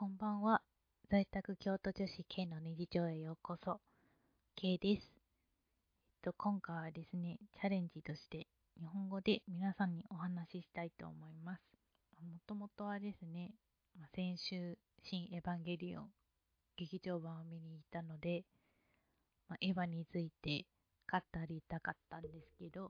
[0.00, 0.62] こんばんは。
[1.10, 3.82] 在宅京都女子 K のネジ町へようこそ。
[4.56, 5.02] K です。
[5.02, 8.46] えっと、今回はですね、チャレンジとして
[8.80, 11.60] 日本語で皆さんにお話ししたいと思います。
[12.22, 13.52] もともとはですね、
[13.94, 16.08] ま先週、新エヴァンゲリオン
[16.78, 18.44] 劇場版を見に行ったので、
[19.50, 20.64] まエヴァについて
[21.12, 22.84] 語りたかったんですけど、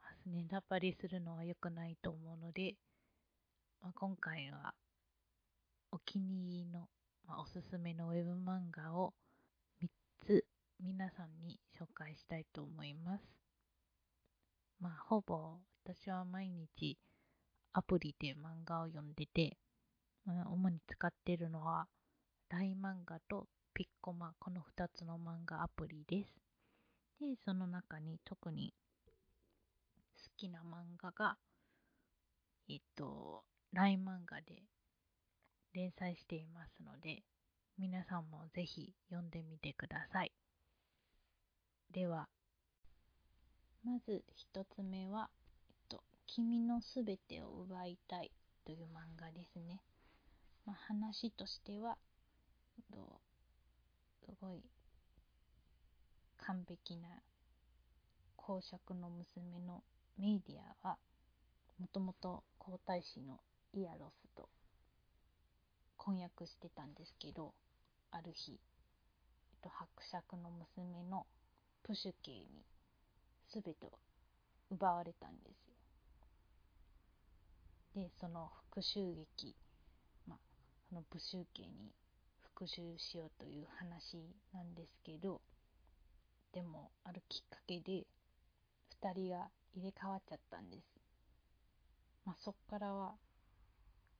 [0.00, 2.76] まあ、ネタバレするのは良くないと思うので、
[3.82, 4.72] まあ、今回は
[5.90, 6.88] お気に入りの、
[7.26, 9.14] まあ、おすすめのウェブ漫画を
[9.82, 9.88] 3
[10.26, 10.44] つ
[10.80, 13.24] 皆さんに紹介したいと思います。
[14.80, 16.98] まあ、ほぼ私は毎日
[17.72, 19.56] アプリで漫画を読んでて、
[20.24, 21.88] まあ、主に使っているのは
[22.50, 26.34] LINE 漫画とピッコマ、この2つの漫画アプリです。
[27.20, 28.74] で、その中に特に
[30.16, 31.36] 好きな漫画が、
[32.68, 34.62] えっと、LINE 漫画で
[35.74, 37.22] 連載していますので、
[37.78, 40.32] 皆さんもぜひ読んでみてください。
[41.92, 42.28] では、
[43.84, 45.30] まず一つ目は、
[45.68, 48.30] えっと、君のすべてを奪いたい
[48.64, 49.80] という漫画ですね。
[50.66, 51.96] まあ、話としては、
[52.76, 53.20] えっと、
[54.26, 54.62] すごい
[56.38, 57.08] 完璧な
[58.36, 59.82] 公爵の娘の
[60.18, 60.98] メイディアは
[61.78, 63.38] もともと皇太子の
[63.72, 64.48] イアロスと
[65.98, 67.52] 婚約してたんですけど
[68.10, 68.58] ある日、えっ
[69.62, 71.26] と、伯爵の娘の
[71.82, 72.64] プシュケイに
[73.52, 73.98] 全てを
[74.70, 75.68] 奪われたんです
[77.94, 78.02] よ。
[78.02, 79.54] でその復讐劇、
[80.26, 80.38] まあ、
[80.88, 81.92] そのプシュケイに
[82.42, 84.18] 復讐しようという話
[84.52, 85.40] なんですけど
[86.52, 88.06] でもあるきっかけで
[89.02, 90.84] 2人が入れ替わっちゃったんです。
[92.24, 93.14] まあ、そっからは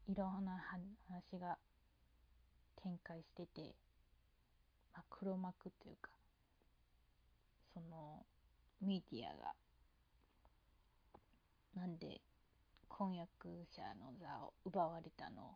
[0.09, 0.53] いろんな
[1.09, 1.59] 話が
[2.83, 3.75] 展開してて、
[4.95, 6.11] まあ、黒幕というか
[7.75, 8.25] その
[8.81, 9.53] メディアが
[11.75, 12.21] なんで
[12.89, 15.50] 婚約者の座を奪われたのを、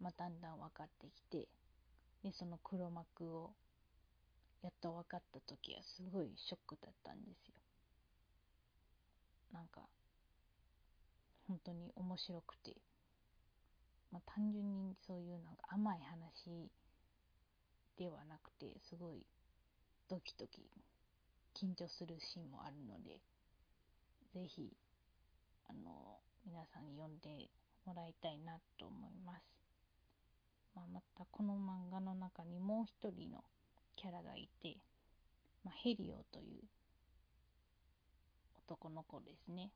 [0.00, 1.48] まあ、だんだん分かってきて
[2.24, 3.50] でその黒幕を
[4.62, 7.54] やっと分かった時はすごいショックだったんですよ。
[9.52, 9.82] なんか
[11.46, 12.74] 本当に面白くて。
[14.14, 16.70] まあ、単純にそういうなんか甘い話
[17.98, 19.26] ではなくてすごい
[20.08, 20.62] ドキドキ
[21.52, 23.18] 緊張するシーンもあるので
[24.32, 24.70] ぜひ
[25.68, 27.50] あの皆さんに読んで
[27.84, 29.42] もらいたいなと思います、
[30.76, 33.42] まあ、またこの漫画の中にもう一人の
[33.96, 34.76] キャラがいて、
[35.64, 36.62] まあ、ヘリオという
[38.68, 39.70] 男の子ですね。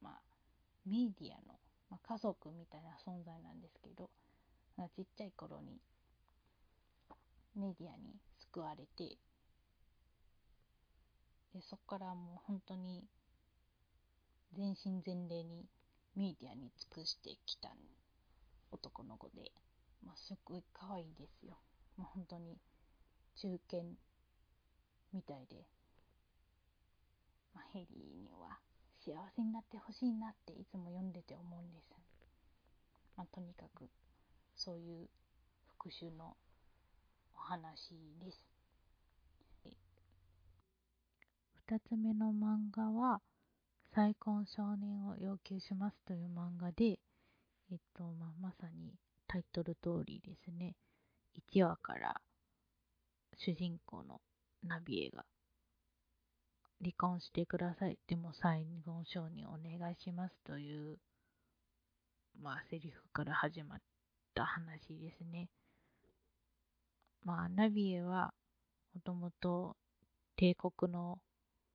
[0.00, 0.20] まあ
[0.86, 1.58] メディアの
[1.90, 4.10] まあ、家族みたいな存在なんですけど
[4.94, 5.80] ちっちゃい頃に
[7.54, 9.16] メディアに救われて
[11.54, 13.02] でそこからもう本当に
[14.52, 15.64] 全身全霊に
[16.14, 17.70] メディアに尽くしてきた
[18.70, 19.52] 男の子で、
[20.04, 21.56] まあ、すごい可愛いですよ、
[21.96, 22.58] まあ、本当に
[23.36, 23.82] 中堅
[25.12, 25.56] みたいで、
[27.54, 28.58] まあ、ヘリーには
[29.04, 31.75] 幸せになってほしいなっていつも読んでて思うんです。
[33.36, 33.90] とにかく
[34.56, 35.10] そういう
[35.78, 36.34] 復讐の
[37.34, 38.40] お話です。
[41.68, 43.20] 2つ目の漫画は
[43.92, 46.98] 「再婚少年を要求します」という漫画で、
[47.70, 48.94] えっとまあ、まさに
[49.26, 50.74] タイトル通りですね
[51.52, 52.22] 1話から
[53.36, 54.22] 主人公の
[54.62, 55.26] ナビエが
[56.80, 57.98] 離婚してください。
[58.06, 60.98] でも再婚承認お願いしますという、
[62.40, 63.78] まあ、セリフから始まっ
[64.34, 65.48] た話ですね。
[67.24, 68.32] まあ、ナビエは
[68.94, 69.76] もともと
[70.36, 71.18] 帝国の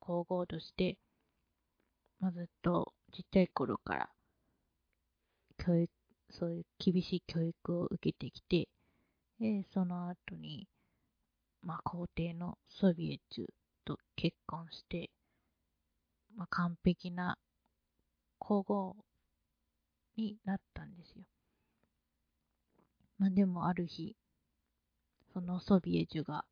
[0.00, 0.96] 皇后として、
[2.20, 4.10] まあ、ずっとちっちゃい頃から
[5.58, 5.92] 教育、
[6.30, 8.68] そういう厳しい教育を受けてきて、
[9.38, 10.68] で、その後に、
[11.62, 13.42] まあ、皇帝のソビエト
[13.84, 15.10] と結婚して、
[16.36, 17.36] まあ、完璧な
[18.38, 18.96] 皇后
[20.16, 21.24] になったんですよ。
[23.18, 24.16] まあ、でもある日、
[25.32, 26.44] そのソビエジュが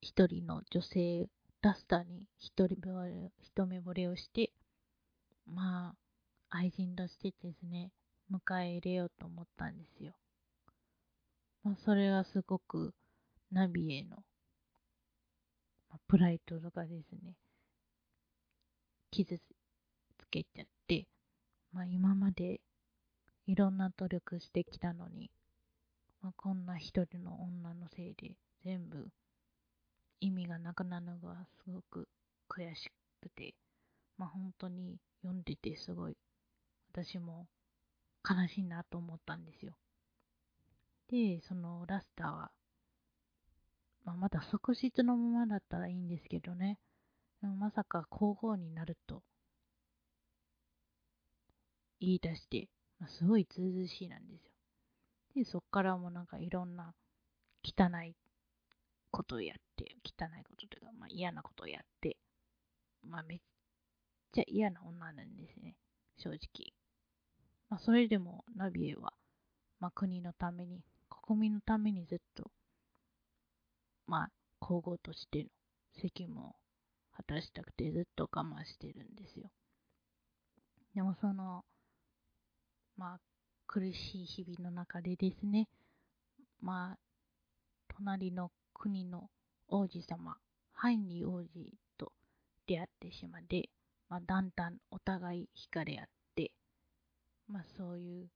[0.00, 1.28] 一人の女性
[1.62, 2.76] ラスターに一人
[3.42, 4.52] 一目惚れをして、
[5.46, 5.94] ま
[6.50, 7.90] あ、愛人としてですね、
[8.30, 10.14] 迎え入れようと思ったんですよ。
[11.64, 12.94] まあ、それはすごく
[13.50, 14.22] ナビエの
[15.90, 17.34] まあ、プライドとかですね、
[19.10, 19.42] 傷つ
[20.30, 20.70] けちゃって、
[21.78, 22.60] まあ、今まで
[23.46, 25.30] いろんな努力してきたのに、
[26.20, 28.32] まあ、こんな一人の女のせいで
[28.64, 29.06] 全部
[30.20, 32.08] 意味がなくなるのがすごく
[32.48, 32.90] 悔し
[33.20, 33.54] くて、
[34.16, 36.16] まあ本当に読んでてすごい
[36.92, 37.46] 私も
[38.28, 39.74] 悲しいなと思ったんですよ。
[41.08, 42.50] で、そのラスターは、
[44.04, 46.80] まあ、まだ即日のままだったらいいんですけどね。
[47.40, 49.22] まさか皇后になると
[52.00, 52.68] 言い出して、
[52.98, 54.50] まあ、すごいずうずしいなんですよ。
[55.34, 56.94] で、そっからもなんかいろんな
[57.64, 58.16] 汚い
[59.10, 62.16] ことをやって、汚いことというか、まあ嫌なことをやって、
[63.02, 63.38] まあめっ
[64.32, 65.76] ちゃ嫌な女なんですね、
[66.16, 66.38] 正直。
[67.68, 69.12] まあそれでもナビエは、
[69.80, 70.82] まあ国のために、
[71.26, 72.50] 国民のためにずっと、
[74.06, 74.30] まあ
[74.60, 75.50] 皇后としての
[76.00, 76.54] 責務を
[77.16, 79.50] 果たしたくてずっと我慢してるんですよ。
[80.94, 81.64] でもその、
[82.98, 83.20] まあ
[83.66, 85.68] 苦しい日々の中でですね、
[86.60, 86.98] まあ
[87.96, 89.30] 隣の国の
[89.68, 90.36] 王子様、
[90.72, 91.46] ハインリー王子
[91.96, 92.12] と
[92.66, 93.70] 出会ってしまって、
[94.08, 96.52] まあ、だんだんお互い惹かれ合って、
[97.48, 98.28] まあ、そういう、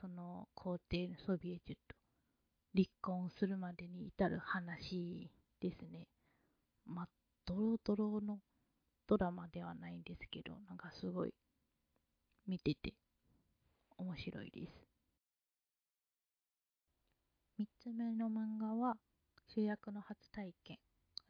[0.00, 1.96] その皇帝のソビエトと
[2.74, 5.28] 離婚するまでに至る話
[5.60, 6.06] ですね。
[6.86, 7.08] まあ、
[7.44, 8.38] ドロドロの
[9.06, 11.34] ドラマではないんですけど、なんかすごい
[12.46, 12.94] 見てて
[13.98, 14.72] 面白いです。
[17.58, 18.96] 3つ目の漫画は
[19.48, 20.78] 主役の初体験。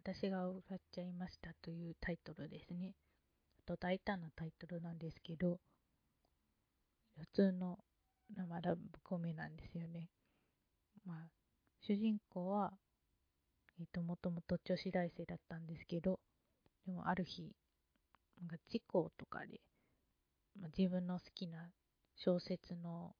[0.02, 2.94] 私が歌っちゃいましたというタイトルですね。
[3.66, 5.58] と大胆なタイトルなんですけど
[7.19, 7.78] 普通の
[8.36, 10.08] 生ラブコメなんですよね。
[11.04, 11.28] まあ
[11.80, 12.72] 主人公は
[13.78, 16.20] えっ、ー、ともともと女子大生だったんですけど
[16.84, 17.52] でもある日
[18.40, 19.60] なんか事故とかで、
[20.76, 21.70] 自分の好きな
[22.17, 23.14] 小説の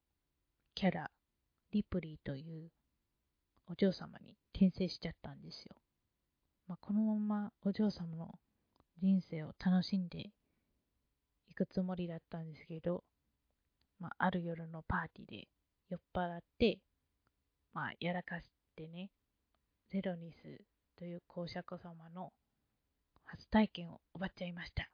[0.75, 1.11] キャラ
[1.71, 2.71] リプリーという
[3.69, 5.75] お嬢様に転生しちゃったんですよ。
[6.67, 8.39] まあ、このままお嬢様の
[9.01, 10.31] 人生を楽しんで
[11.49, 13.03] いくつもりだったんですけど、
[13.99, 15.47] まあ、ある夜のパーティーで
[15.89, 16.79] 酔っ払って、
[17.73, 19.11] まあ、やらかしてね、
[19.89, 20.61] ゼロニス
[20.97, 22.33] という公爵様の
[23.25, 24.89] 初体験を奪っちゃいました。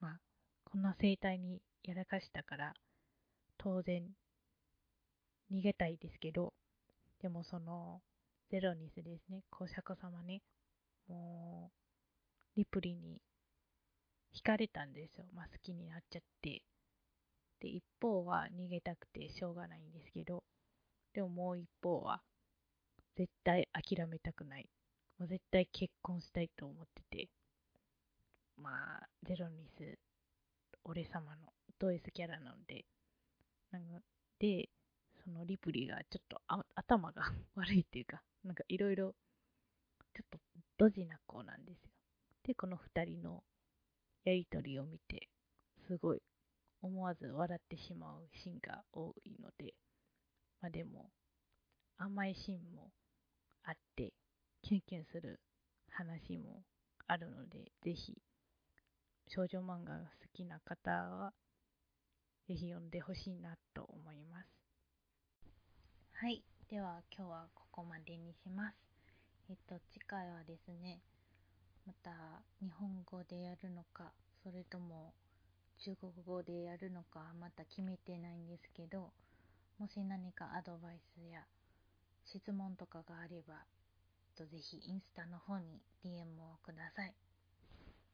[0.00, 0.20] まあ、
[0.70, 2.74] こんな生態にやらかしたから、
[3.56, 4.02] 当然
[5.52, 6.52] 逃げたいですけど、
[7.22, 8.02] でもその、
[8.50, 10.42] ゼロニスですね、公爵様に、
[11.08, 11.70] も
[12.56, 13.20] う、リプリに
[14.34, 15.26] 惹かれたんですよ。
[15.32, 16.62] まあ好きになっちゃって。
[17.60, 20.42] で、一方は逃げたくてしょうがないんですけど、
[21.14, 22.22] でももう一方は、
[23.14, 24.68] 絶対諦めたくない。
[25.18, 27.28] もう絶対結婚したいと思ってて、
[28.56, 29.98] まあ、ゼロニス、
[30.88, 32.84] 俺様のド S キャラなので、
[33.72, 34.00] なんか、
[34.38, 34.68] で、
[35.24, 36.40] そのリプリーがちょっと
[36.76, 37.22] 頭が
[37.56, 39.14] 悪いっていうか、なんかいろいろ、
[40.14, 40.38] ちょっと
[40.78, 41.90] ドジな子なんですよ。
[42.44, 43.42] で、この二人の
[44.24, 45.28] やりとりを見て、
[45.88, 46.22] すごい
[46.82, 49.74] 思わず笑ってしまうシーンが多いので、
[50.60, 51.10] まあでも、
[51.96, 52.92] 甘いシーンも
[53.64, 54.12] あって、
[54.62, 55.40] キュンキュンする
[55.90, 56.62] 話も
[57.08, 58.16] あるので、ぜひ、
[59.28, 61.32] 少女漫画が好きな方は、
[62.46, 64.48] ぜひ読んでほしいなと思います。
[66.12, 66.44] はい。
[66.70, 68.76] では今日はここまでにします。
[69.50, 71.00] えっと、次回はですね、
[71.86, 72.10] また
[72.62, 74.12] 日本語でやるのか、
[74.44, 75.12] それとも
[75.78, 79.12] 中国語でやるのかまた決めてないんですけど、
[79.78, 81.44] もし何かアドバイスや
[82.24, 83.54] 質問とかがあれば、
[84.36, 87.14] ぜひインスタの方に DM をください。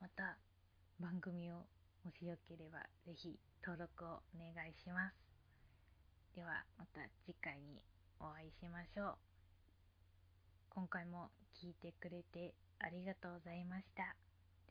[0.01, 0.39] また
[1.03, 1.67] 番組を
[2.05, 5.17] もしよければぜひ登録をお願いします。
[6.37, 7.83] ではまた次回に
[8.21, 9.15] お会いしましょう。
[10.71, 11.31] 今回も
[11.61, 14.15] 聞いてくれてありがとうございました。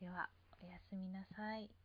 [0.00, 0.28] では、
[0.62, 1.81] おやすみなさい。